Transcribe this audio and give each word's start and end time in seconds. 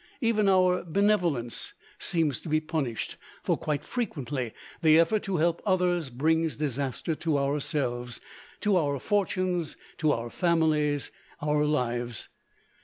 Even 0.19 0.49
our 0.49 0.83
benevolence 0.83 1.73
seems 1.99 2.39
to 2.39 2.49
be 2.49 2.59
punished; 2.59 3.17
for 3.43 3.55
quite 3.55 3.83
frequently 3.83 4.51
the 4.81 4.97
effort 4.97 5.21
to 5.21 5.37
help 5.37 5.61
others 5.63 6.09
brings 6.09 6.57
disaster 6.57 7.13
to 7.13 7.37
ourselves 7.37 8.19
to 8.61 8.77
our 8.77 8.97
fortunes, 8.97 9.77
to 9.99 10.11
our 10.11 10.31
families, 10.31 11.11
our 11.39 11.65
lives. 11.65 12.29